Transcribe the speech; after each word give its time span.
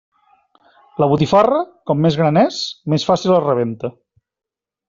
La 1.03 1.09
botifarra, 1.11 1.59
com 1.91 2.01
més 2.07 2.19
gran 2.23 2.41
és, 2.47 2.59
més 2.95 3.09
fàcil 3.11 3.37
es 3.39 3.47
rebenta. 3.49 3.93